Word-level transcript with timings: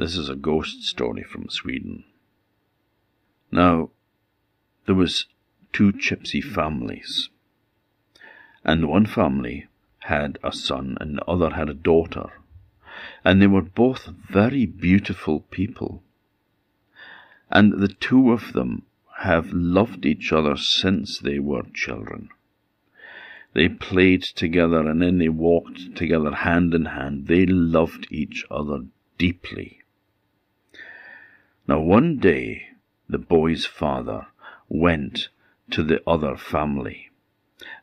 This 0.00 0.16
is 0.16 0.30
a 0.30 0.34
ghost 0.34 0.82
story 0.82 1.22
from 1.22 1.50
Sweden. 1.50 2.04
Now, 3.52 3.90
there 4.86 4.94
was 4.94 5.26
two 5.74 5.92
gypsy 5.92 6.42
families, 6.42 7.28
and 8.64 8.88
one 8.88 9.04
family 9.04 9.66
had 9.98 10.38
a 10.42 10.52
son 10.52 10.96
and 11.02 11.18
the 11.18 11.24
other 11.26 11.50
had 11.50 11.68
a 11.68 11.74
daughter, 11.74 12.30
and 13.26 13.42
they 13.42 13.46
were 13.46 13.60
both 13.60 14.06
very 14.26 14.64
beautiful 14.64 15.40
people. 15.40 16.02
And 17.50 17.82
the 17.82 17.88
two 17.88 18.32
of 18.32 18.54
them 18.54 18.86
have 19.18 19.52
loved 19.52 20.06
each 20.06 20.32
other 20.32 20.56
since 20.56 21.18
they 21.18 21.38
were 21.38 21.64
children. 21.74 22.30
They 23.52 23.68
played 23.68 24.22
together 24.22 24.80
and 24.88 25.02
then 25.02 25.18
they 25.18 25.28
walked 25.28 25.94
together 25.94 26.32
hand 26.32 26.72
in 26.72 26.86
hand. 26.86 27.26
They 27.26 27.44
loved 27.44 28.06
each 28.10 28.46
other 28.50 28.86
deeply. 29.18 29.76
Now, 31.70 31.78
one 31.78 32.18
day, 32.18 32.66
the 33.08 33.16
boy's 33.16 33.64
father 33.64 34.26
went 34.68 35.28
to 35.70 35.84
the 35.84 36.02
other 36.04 36.36
family. 36.36 37.10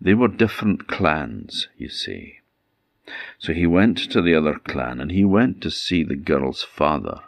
They 0.00 0.14
were 0.14 0.28
different 0.28 0.88
clans, 0.88 1.68
you 1.76 1.90
see. 1.90 2.38
So 3.38 3.52
he 3.52 3.66
went 3.66 3.98
to 4.12 4.22
the 4.22 4.34
other 4.34 4.54
clan 4.54 5.02
and 5.02 5.12
he 5.12 5.22
went 5.22 5.60
to 5.60 5.70
see 5.70 6.02
the 6.02 6.16
girl's 6.16 6.62
father 6.62 7.20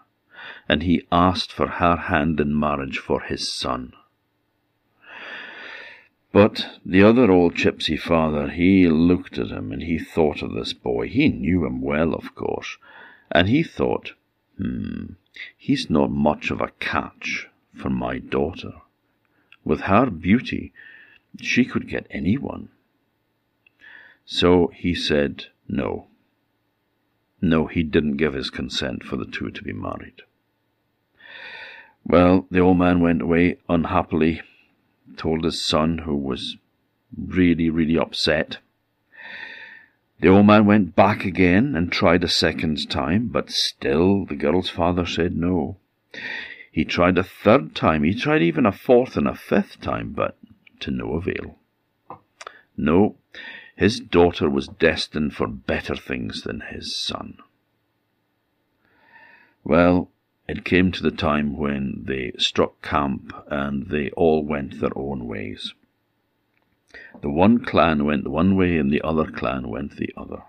and 0.66 0.82
he 0.82 1.06
asked 1.12 1.52
for 1.52 1.66
her 1.66 1.96
hand 1.96 2.40
in 2.40 2.58
marriage 2.58 3.00
for 3.00 3.20
his 3.20 3.52
son. 3.52 3.92
But 6.32 6.80
the 6.86 7.02
other 7.02 7.30
old 7.30 7.56
gypsy 7.56 8.00
father, 8.00 8.48
he 8.48 8.88
looked 8.88 9.36
at 9.36 9.50
him 9.50 9.72
and 9.72 9.82
he 9.82 9.98
thought 9.98 10.40
of 10.40 10.54
this 10.54 10.72
boy. 10.72 11.08
He 11.08 11.28
knew 11.28 11.66
him 11.66 11.82
well, 11.82 12.14
of 12.14 12.34
course, 12.34 12.78
and 13.30 13.46
he 13.46 13.62
thought, 13.62 14.14
hmm, 14.56 15.16
he's 15.56 15.90
not 15.90 16.10
much 16.10 16.50
of 16.50 16.60
a 16.60 16.72
catch 16.80 17.48
for 17.74 17.90
my 17.90 18.18
daughter. 18.18 18.72
With 19.64 19.82
her 19.82 20.10
beauty, 20.10 20.72
she 21.40 21.64
could 21.64 21.88
get 21.88 22.06
anyone. 22.10 22.68
So 24.24 24.72
he 24.74 24.94
said 24.94 25.46
no. 25.68 26.06
No, 27.40 27.66
he 27.66 27.82
didn't 27.82 28.16
give 28.16 28.34
his 28.34 28.50
consent 28.50 29.04
for 29.04 29.16
the 29.16 29.26
two 29.26 29.50
to 29.50 29.62
be 29.62 29.72
married. 29.72 30.22
Well, 32.04 32.46
the 32.50 32.60
old 32.60 32.78
man 32.78 33.00
went 33.00 33.22
away 33.22 33.58
unhappily, 33.68 34.40
told 35.16 35.44
his 35.44 35.62
son, 35.64 35.98
who 35.98 36.16
was 36.16 36.56
really, 37.16 37.68
really 37.68 37.98
upset. 37.98 38.58
The 40.20 40.28
old 40.28 40.46
man 40.46 40.64
went 40.64 40.96
back 40.96 41.24
again 41.24 41.74
and 41.74 41.92
tried 41.92 42.24
a 42.24 42.28
second 42.28 42.88
time, 42.88 43.28
but 43.28 43.50
still 43.50 44.24
the 44.24 44.34
girl's 44.34 44.70
father 44.70 45.04
said 45.04 45.36
no. 45.36 45.76
He 46.72 46.84
tried 46.84 47.18
a 47.18 47.22
third 47.22 47.74
time, 47.74 48.02
he 48.02 48.14
tried 48.14 48.42
even 48.42 48.64
a 48.64 48.72
fourth 48.72 49.16
and 49.16 49.28
a 49.28 49.34
fifth 49.34 49.80
time, 49.80 50.12
but 50.12 50.38
to 50.80 50.90
no 50.90 51.14
avail. 51.14 51.58
No, 52.76 53.16
his 53.76 54.00
daughter 54.00 54.48
was 54.48 54.68
destined 54.68 55.34
for 55.34 55.46
better 55.46 55.96
things 55.96 56.42
than 56.42 56.60
his 56.60 56.96
son. 56.96 57.38
Well, 59.64 60.10
it 60.48 60.64
came 60.64 60.92
to 60.92 61.02
the 61.02 61.10
time 61.10 61.56
when 61.56 62.04
they 62.04 62.32
struck 62.38 62.80
camp 62.80 63.32
and 63.48 63.88
they 63.88 64.10
all 64.10 64.44
went 64.44 64.80
their 64.80 64.96
own 64.96 65.26
ways. 65.26 65.74
The 67.20 67.30
one 67.30 67.64
clan 67.64 68.04
went 68.04 68.28
one 68.28 68.54
way 68.56 68.78
and 68.78 68.92
the 68.92 69.02
other 69.02 69.30
clan 69.30 69.68
went 69.68 69.96
the 69.96 70.12
other. 70.16 70.44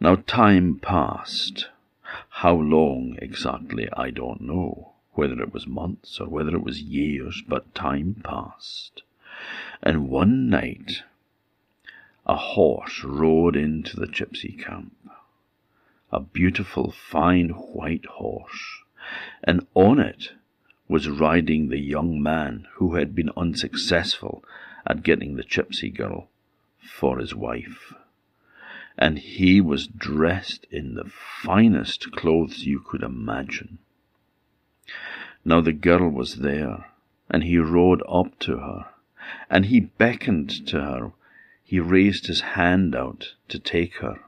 Now 0.00 0.16
time 0.26 0.78
passed. 0.78 1.68
How 2.28 2.54
long 2.54 3.18
exactly 3.20 3.88
I 3.92 4.10
don't 4.10 4.40
know, 4.40 4.92
whether 5.12 5.40
it 5.42 5.52
was 5.52 5.66
months 5.66 6.20
or 6.20 6.28
whether 6.28 6.54
it 6.56 6.62
was 6.64 6.80
years, 6.80 7.42
but 7.46 7.74
time 7.74 8.22
passed. 8.24 9.02
And 9.82 10.08
one 10.08 10.48
night 10.48 11.02
a 12.24 12.36
horse 12.36 13.04
rode 13.04 13.56
into 13.56 14.00
the 14.00 14.06
gypsy 14.06 14.58
camp 14.58 14.94
a 16.12 16.20
beautiful 16.20 16.90
fine 16.92 17.50
white 17.50 18.06
horse, 18.06 18.78
and 19.42 19.66
on 19.74 19.98
it 19.98 20.32
was 20.88 21.08
riding 21.08 21.68
the 21.68 21.80
young 21.80 22.22
man 22.22 22.66
who 22.74 22.94
had 22.94 23.14
been 23.14 23.30
unsuccessful 23.36 24.44
at 24.86 25.02
getting 25.02 25.36
the 25.36 25.42
gypsy 25.42 25.94
girl 25.94 26.28
for 26.80 27.18
his 27.18 27.34
wife. 27.34 27.92
And 28.96 29.18
he 29.18 29.60
was 29.60 29.88
dressed 29.88 30.66
in 30.70 30.94
the 30.94 31.10
finest 31.42 32.12
clothes 32.12 32.64
you 32.64 32.80
could 32.80 33.02
imagine. 33.02 33.78
Now 35.44 35.60
the 35.60 35.72
girl 35.72 36.08
was 36.08 36.36
there, 36.36 36.86
and 37.28 37.44
he 37.44 37.58
rode 37.58 38.02
up 38.08 38.38
to 38.40 38.58
her, 38.58 38.86
and 39.50 39.66
he 39.66 39.80
beckoned 39.80 40.66
to 40.68 40.80
her. 40.80 41.12
He 41.64 41.80
raised 41.80 42.26
his 42.26 42.40
hand 42.40 42.94
out 42.94 43.34
to 43.48 43.58
take 43.58 43.96
her. 43.96 44.20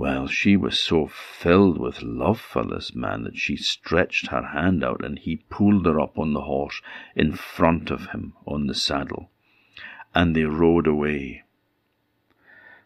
Well, 0.00 0.28
she 0.28 0.56
was 0.56 0.78
so 0.78 1.08
filled 1.08 1.76
with 1.76 2.00
love 2.00 2.40
for 2.40 2.64
this 2.64 2.94
man 2.94 3.24
that 3.24 3.36
she 3.36 3.56
stretched 3.56 4.28
her 4.28 4.40
hand 4.40 4.82
out 4.82 5.04
and 5.04 5.18
he 5.18 5.44
pulled 5.50 5.84
her 5.84 6.00
up 6.00 6.18
on 6.18 6.32
the 6.32 6.40
horse 6.40 6.80
in 7.14 7.34
front 7.34 7.90
of 7.90 8.06
him 8.06 8.32
on 8.46 8.66
the 8.66 8.74
saddle, 8.74 9.30
and 10.14 10.34
they 10.34 10.44
rode 10.44 10.86
away. 10.86 11.42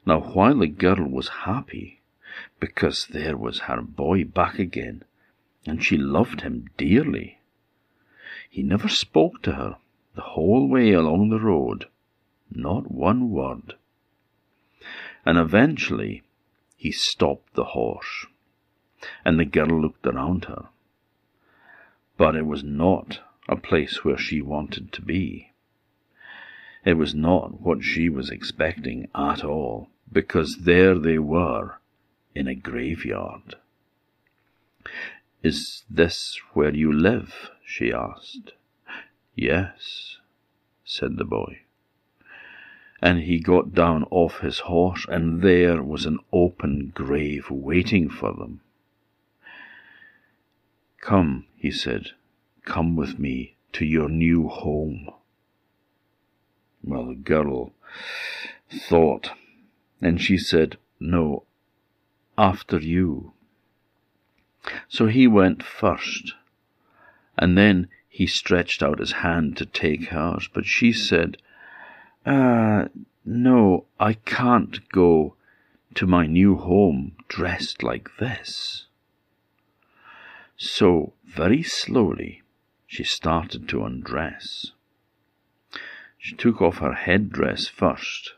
Now, 0.04 0.22
while 0.22 0.58
the 0.58 0.66
girl 0.66 1.06
was 1.08 1.44
happy, 1.46 2.00
because 2.58 3.06
there 3.06 3.36
was 3.36 3.70
her 3.70 3.80
boy 3.80 4.24
back 4.24 4.58
again, 4.58 5.04
and 5.64 5.84
she 5.84 5.96
loved 5.96 6.40
him 6.40 6.68
dearly, 6.76 7.38
he 8.50 8.64
never 8.64 8.88
spoke 8.88 9.40
to 9.42 9.52
her 9.52 9.76
the 10.16 10.22
whole 10.34 10.66
way 10.68 10.90
along 10.90 11.28
the 11.28 11.38
road, 11.38 11.86
not 12.50 12.90
one 12.90 13.30
word. 13.30 13.74
And 15.24 15.38
eventually 15.38 16.24
he 16.84 16.92
stopped 16.92 17.54
the 17.54 17.72
horse, 17.72 18.26
and 19.24 19.40
the 19.40 19.44
girl 19.46 19.80
looked 19.80 20.06
around 20.06 20.44
her. 20.44 20.66
But 22.18 22.36
it 22.36 22.44
was 22.44 22.62
not 22.62 23.20
a 23.48 23.56
place 23.56 24.04
where 24.04 24.18
she 24.18 24.42
wanted 24.42 24.92
to 24.92 25.00
be. 25.00 25.52
It 26.84 26.98
was 26.98 27.14
not 27.14 27.58
what 27.58 27.82
she 27.82 28.10
was 28.10 28.28
expecting 28.28 29.08
at 29.14 29.42
all, 29.42 29.88
because 30.12 30.58
there 30.64 30.98
they 30.98 31.18
were 31.18 31.76
in 32.34 32.48
a 32.48 32.54
graveyard. 32.54 33.54
Is 35.42 35.84
this 35.88 36.38
where 36.52 36.74
you 36.74 36.92
live? 36.92 37.50
she 37.64 37.94
asked. 37.94 38.52
Yes, 39.34 40.18
said 40.84 41.16
the 41.16 41.24
boy 41.24 41.63
and 43.04 43.24
he 43.24 43.38
got 43.38 43.74
down 43.74 44.02
off 44.04 44.38
his 44.38 44.60
horse, 44.60 45.04
and 45.10 45.42
there 45.42 45.82
was 45.82 46.06
an 46.06 46.18
open 46.32 46.90
grave 46.94 47.50
waiting 47.50 48.08
for 48.08 48.32
them. 48.32 48.62
Come, 51.02 51.44
he 51.54 51.70
said, 51.70 52.12
come 52.64 52.96
with 52.96 53.18
me 53.18 53.56
to 53.74 53.84
your 53.84 54.08
new 54.08 54.48
home. 54.48 55.10
Well, 56.82 57.08
the 57.08 57.14
girl 57.14 57.74
thought, 58.70 59.32
and 60.00 60.18
she 60.18 60.38
said, 60.38 60.78
No, 60.98 61.44
after 62.38 62.78
you. 62.78 63.34
So 64.88 65.08
he 65.08 65.26
went 65.26 65.62
first, 65.62 66.32
and 67.36 67.58
then 67.58 67.88
he 68.08 68.26
stretched 68.26 68.82
out 68.82 68.98
his 68.98 69.12
hand 69.12 69.58
to 69.58 69.66
take 69.66 70.06
hers, 70.06 70.48
but 70.54 70.64
she 70.64 70.90
said, 70.90 71.36
Ah, 72.26 72.88
no, 73.24 73.84
I 74.00 74.14
can't 74.14 74.88
go 74.88 75.34
to 75.94 76.06
my 76.06 76.26
new 76.26 76.56
home 76.56 77.16
dressed 77.28 77.82
like 77.82 78.16
this. 78.18 78.86
So, 80.56 81.12
very 81.24 81.62
slowly, 81.62 82.42
she 82.86 83.04
started 83.04 83.68
to 83.68 83.84
undress. 83.84 84.72
She 86.16 86.34
took 86.34 86.62
off 86.62 86.78
her 86.78 86.94
headdress 86.94 87.68
first 87.68 88.32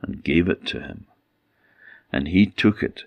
and 0.00 0.24
gave 0.24 0.48
it 0.48 0.66
to 0.66 0.80
him, 0.80 1.06
and 2.12 2.26
he 2.26 2.46
took 2.46 2.82
it, 2.82 3.04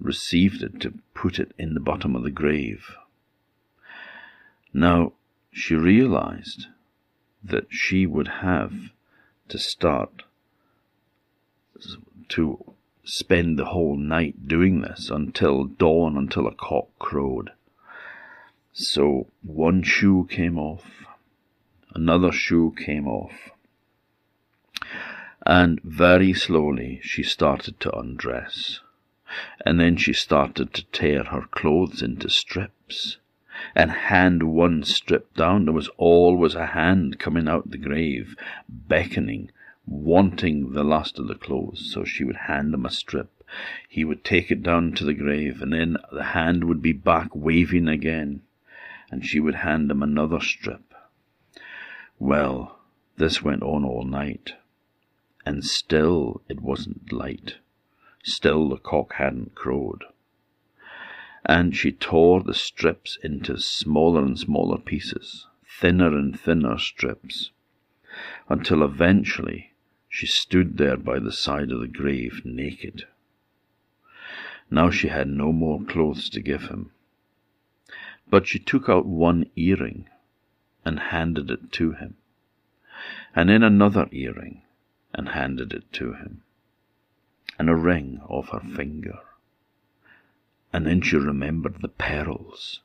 received 0.00 0.62
it 0.62 0.80
to 0.80 0.94
put 1.12 1.38
it 1.38 1.52
in 1.58 1.74
the 1.74 1.80
bottom 1.80 2.16
of 2.16 2.22
the 2.22 2.30
grave. 2.30 2.96
Now, 4.72 5.12
she 5.52 5.74
realized 5.74 6.68
that 7.44 7.66
she 7.70 8.06
would 8.06 8.28
have 8.28 8.90
to 9.50 9.58
start 9.58 10.22
to 12.28 12.74
spend 13.04 13.58
the 13.58 13.66
whole 13.66 13.96
night 13.96 14.46
doing 14.48 14.80
this 14.80 15.10
until 15.10 15.64
dawn, 15.64 16.16
until 16.16 16.46
a 16.46 16.54
cock 16.54 16.88
crowed. 16.98 17.50
So 18.72 19.26
one 19.42 19.82
shoe 19.82 20.26
came 20.30 20.58
off, 20.58 20.84
another 21.94 22.32
shoe 22.32 22.74
came 22.76 23.08
off, 23.08 23.50
and 25.44 25.80
very 25.82 26.32
slowly 26.32 27.00
she 27.02 27.22
started 27.22 27.80
to 27.80 27.96
undress. 27.96 28.80
and 29.64 29.78
then 29.78 29.96
she 29.96 30.12
started 30.12 30.74
to 30.74 30.84
tear 30.86 31.24
her 31.24 31.42
clothes 31.52 32.02
into 32.02 32.28
strips 32.28 33.18
and 33.74 33.90
hand 33.90 34.42
one 34.42 34.82
strip 34.82 35.34
down. 35.34 35.64
There 35.64 35.74
was 35.74 35.88
always 35.96 36.54
a 36.54 36.66
hand 36.66 37.18
coming 37.18 37.48
out 37.48 37.70
the 37.70 37.78
grave, 37.78 38.36
beckoning, 38.68 39.50
wanting 39.86 40.72
the 40.72 40.84
last 40.84 41.18
of 41.18 41.28
the 41.28 41.34
clothes. 41.34 41.90
So 41.92 42.04
she 42.04 42.24
would 42.24 42.36
hand 42.36 42.74
him 42.74 42.86
a 42.86 42.90
strip. 42.90 43.44
He 43.88 44.04
would 44.04 44.24
take 44.24 44.50
it 44.50 44.62
down 44.62 44.92
to 44.92 45.04
the 45.04 45.14
grave, 45.14 45.60
and 45.60 45.72
then 45.72 45.96
the 46.12 46.22
hand 46.22 46.64
would 46.64 46.80
be 46.80 46.92
back 46.92 47.28
waving 47.34 47.88
again, 47.88 48.42
and 49.10 49.26
she 49.26 49.40
would 49.40 49.56
hand 49.56 49.90
him 49.90 50.02
another 50.02 50.40
strip. 50.40 50.94
Well, 52.18 52.78
this 53.16 53.42
went 53.42 53.62
on 53.62 53.84
all 53.84 54.04
night, 54.04 54.54
and 55.44 55.64
still 55.64 56.42
it 56.48 56.60
wasn't 56.60 57.12
light. 57.12 57.56
Still 58.22 58.68
the 58.68 58.76
cock 58.76 59.14
hadn't 59.14 59.54
crowed 59.54 60.04
and 61.46 61.74
she 61.74 61.90
tore 61.90 62.42
the 62.42 62.54
strips 62.54 63.18
into 63.22 63.58
smaller 63.58 64.22
and 64.22 64.38
smaller 64.38 64.78
pieces, 64.78 65.46
thinner 65.66 66.16
and 66.16 66.38
thinner 66.38 66.78
strips, 66.78 67.50
until 68.48 68.82
eventually 68.82 69.72
she 70.08 70.26
stood 70.26 70.76
there 70.76 70.96
by 70.96 71.18
the 71.18 71.32
side 71.32 71.70
of 71.70 71.80
the 71.80 71.88
grave 71.88 72.42
naked. 72.44 73.06
Now 74.70 74.90
she 74.90 75.08
had 75.08 75.28
no 75.28 75.52
more 75.52 75.82
clothes 75.82 76.28
to 76.30 76.40
give 76.40 76.64
him, 76.64 76.92
but 78.28 78.46
she 78.46 78.58
took 78.58 78.88
out 78.88 79.06
one 79.06 79.50
earring 79.56 80.08
and 80.84 80.98
handed 80.98 81.50
it 81.50 81.72
to 81.72 81.92
him, 81.92 82.16
and 83.34 83.48
then 83.48 83.62
another 83.62 84.08
earring 84.12 84.62
and 85.14 85.30
handed 85.30 85.72
it 85.72 85.92
to 85.94 86.12
him, 86.12 86.42
and 87.58 87.68
a 87.70 87.74
ring 87.74 88.20
off 88.28 88.50
her 88.50 88.60
finger 88.60 89.18
and 90.72 90.86
then 90.86 91.00
she 91.00 91.16
remembered 91.16 91.80
the 91.80 91.88
pearls. 91.88 92.80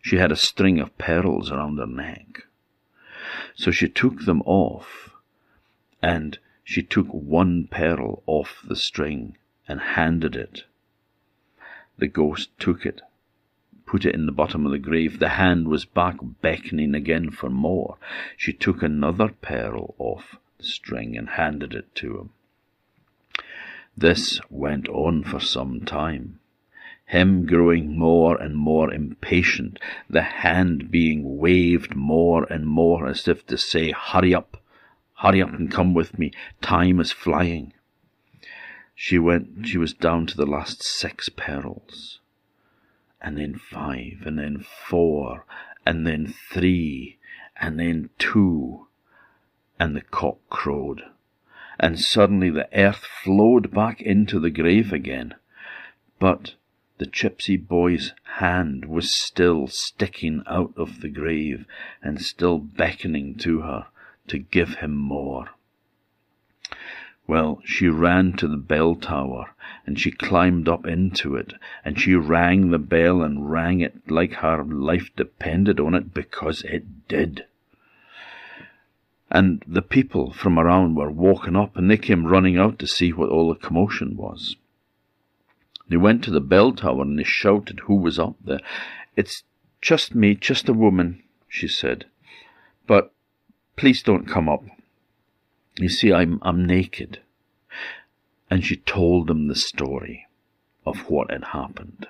She 0.00 0.16
had 0.16 0.30
a 0.30 0.36
string 0.36 0.78
of 0.78 0.96
pearls 0.98 1.50
around 1.50 1.78
her 1.78 1.86
neck. 1.86 2.44
So 3.54 3.70
she 3.70 3.88
took 3.88 4.24
them 4.24 4.42
off, 4.42 5.10
and 6.00 6.38
she 6.62 6.82
took 6.82 7.08
one 7.08 7.66
pearl 7.70 8.22
off 8.26 8.64
the 8.66 8.76
string 8.76 9.36
and 9.66 9.80
handed 9.80 10.36
it. 10.36 10.64
The 11.98 12.06
ghost 12.06 12.50
took 12.60 12.86
it, 12.86 13.00
put 13.84 14.04
it 14.04 14.14
in 14.14 14.26
the 14.26 14.32
bottom 14.32 14.64
of 14.64 14.70
the 14.72 14.78
grave. 14.78 15.18
The 15.18 15.30
hand 15.30 15.66
was 15.66 15.84
back 15.84 16.16
beckoning 16.40 16.94
again 16.94 17.30
for 17.30 17.50
more. 17.50 17.96
She 18.36 18.52
took 18.52 18.82
another 18.82 19.28
pearl 19.28 19.96
off 19.98 20.36
the 20.58 20.64
string 20.64 21.16
and 21.16 21.30
handed 21.30 21.74
it 21.74 21.92
to 21.96 22.18
him. 22.18 22.30
This 23.96 24.40
went 24.48 24.88
on 24.88 25.24
for 25.24 25.40
some 25.40 25.80
time 25.80 26.37
him 27.08 27.46
growing 27.46 27.98
more 27.98 28.36
and 28.36 28.54
more 28.54 28.92
impatient, 28.92 29.78
the 30.10 30.22
hand 30.22 30.90
being 30.90 31.38
waved 31.38 31.96
more 31.96 32.44
and 32.52 32.66
more 32.66 33.06
as 33.06 33.26
if 33.26 33.46
to 33.46 33.56
say, 33.56 33.90
Hurry 33.92 34.34
up, 34.34 34.62
hurry 35.14 35.40
up 35.40 35.54
and 35.54 35.70
come 35.70 35.94
with 35.94 36.18
me, 36.18 36.30
time 36.60 37.00
is 37.00 37.10
flying. 37.10 37.72
She 38.94 39.18
went, 39.18 39.66
she 39.66 39.78
was 39.78 39.94
down 39.94 40.26
to 40.26 40.36
the 40.36 40.44
last 40.44 40.82
six 40.82 41.30
pearls, 41.30 42.20
and 43.22 43.38
then 43.38 43.54
five, 43.54 44.24
and 44.26 44.38
then 44.38 44.62
four, 44.86 45.46
and 45.86 46.06
then 46.06 46.34
three, 46.52 47.18
and 47.56 47.80
then 47.80 48.10
two, 48.18 48.86
and 49.80 49.96
the 49.96 50.02
cock 50.02 50.40
crowed, 50.50 51.04
and 51.80 51.98
suddenly 51.98 52.50
the 52.50 52.68
earth 52.78 53.06
flowed 53.24 53.72
back 53.72 54.02
into 54.02 54.38
the 54.38 54.50
grave 54.50 54.92
again. 54.92 55.36
But 56.18 56.56
the 56.98 57.06
gypsy 57.06 57.56
boy's 57.56 58.12
hand 58.38 58.84
was 58.84 59.14
still 59.14 59.68
sticking 59.68 60.42
out 60.46 60.72
of 60.76 61.00
the 61.00 61.08
grave 61.08 61.64
and 62.02 62.20
still 62.20 62.58
beckoning 62.58 63.36
to 63.36 63.60
her 63.60 63.86
to 64.26 64.38
give 64.38 64.76
him 64.76 64.94
more. 64.96 65.48
Well, 67.26 67.60
she 67.64 67.88
ran 67.88 68.32
to 68.34 68.48
the 68.48 68.56
bell 68.56 68.94
tower 68.94 69.50
and 69.86 69.98
she 69.98 70.10
climbed 70.10 70.68
up 70.68 70.86
into 70.86 71.36
it 71.36 71.54
and 71.84 72.00
she 72.00 72.14
rang 72.14 72.70
the 72.70 72.78
bell 72.78 73.22
and 73.22 73.50
rang 73.50 73.80
it 73.80 74.10
like 74.10 74.34
her 74.34 74.64
life 74.64 75.10
depended 75.14 75.78
on 75.78 75.94
it 75.94 76.12
because 76.14 76.62
it 76.62 77.06
did. 77.06 77.44
And 79.30 79.62
the 79.66 79.82
people 79.82 80.32
from 80.32 80.58
around 80.58 80.94
were 80.94 81.10
walking 81.10 81.54
up 81.54 81.76
and 81.76 81.90
they 81.90 81.98
came 81.98 82.26
running 82.26 82.56
out 82.56 82.78
to 82.78 82.86
see 82.86 83.12
what 83.12 83.28
all 83.28 83.50
the 83.50 83.60
commotion 83.60 84.16
was. 84.16 84.56
They 85.88 85.96
went 85.96 86.22
to 86.24 86.30
the 86.30 86.40
bell 86.40 86.72
tower 86.72 87.02
and 87.02 87.18
they 87.18 87.24
shouted 87.24 87.80
who 87.80 87.96
was 87.96 88.18
up 88.18 88.36
there. 88.44 88.60
It's 89.16 89.42
just 89.80 90.14
me, 90.14 90.34
just 90.34 90.68
a 90.68 90.74
woman, 90.74 91.22
she 91.48 91.68
said. 91.68 92.04
But 92.86 93.12
please 93.76 94.02
don't 94.02 94.28
come 94.28 94.48
up. 94.48 94.64
You 95.78 95.88
see, 95.88 96.12
I'm, 96.12 96.40
I'm 96.42 96.66
naked. 96.66 97.20
And 98.50 98.64
she 98.64 98.76
told 98.76 99.26
them 99.26 99.48
the 99.48 99.54
story 99.54 100.26
of 100.84 101.08
what 101.10 101.30
had 101.30 101.44
happened. 101.44 102.06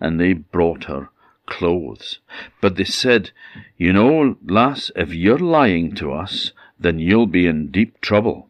And 0.00 0.20
they 0.20 0.32
brought 0.32 0.84
her 0.84 1.10
clothes. 1.46 2.18
But 2.60 2.76
they 2.76 2.84
said, 2.84 3.30
You 3.76 3.92
know, 3.92 4.36
lass, 4.44 4.90
if 4.94 5.12
you're 5.12 5.38
lying 5.38 5.94
to 5.96 6.12
us, 6.12 6.52
then 6.78 6.98
you'll 6.98 7.26
be 7.26 7.46
in 7.46 7.70
deep 7.70 8.00
trouble. 8.00 8.47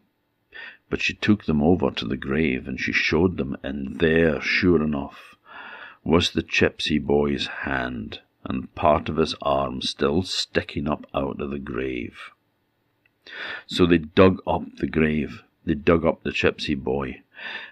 But 0.89 1.01
she 1.01 1.13
took 1.13 1.45
them 1.45 1.61
over 1.61 1.91
to 1.91 2.05
the 2.05 2.17
grave 2.17 2.67
and 2.67 2.79
she 2.79 2.91
showed 2.91 3.37
them, 3.37 3.55
and 3.61 3.99
there, 3.99 4.41
sure 4.41 4.83
enough, 4.83 5.35
was 6.03 6.31
the 6.31 6.41
gypsy 6.41 6.99
boy's 6.99 7.45
hand 7.45 8.21
and 8.43 8.73
part 8.73 9.07
of 9.07 9.17
his 9.17 9.35
arm 9.41 9.81
still 9.81 10.23
sticking 10.23 10.87
up 10.87 11.05
out 11.13 11.39
of 11.39 11.51
the 11.51 11.59
grave. 11.59 12.31
So 13.67 13.85
they 13.85 13.99
dug 13.99 14.41
up 14.47 14.63
the 14.77 14.87
grave, 14.87 15.43
they 15.63 15.75
dug 15.75 16.05
up 16.05 16.23
the 16.23 16.31
gypsy 16.31 16.75
boy, 16.75 17.21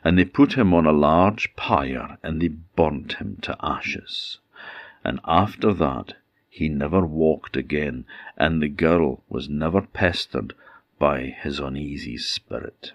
and 0.03 0.17
they 0.17 0.25
put 0.25 0.53
him 0.53 0.73
on 0.73 0.85
a 0.85 0.91
large 0.91 1.55
pyre 1.55 2.19
and 2.21 2.39
they 2.39 2.49
burnt 2.49 3.13
him 3.13 3.37
to 3.41 3.57
ashes. 3.59 4.37
And 5.03 5.19
after 5.25 5.73
that 5.73 6.13
he 6.49 6.69
never 6.69 7.05
walked 7.05 7.57
again, 7.57 8.05
and 8.37 8.61
the 8.61 8.69
girl 8.69 9.23
was 9.27 9.49
never 9.49 9.81
pestered 9.81 10.53
by 10.99 11.21
his 11.25 11.59
uneasy 11.59 12.17
spirit. 12.17 12.93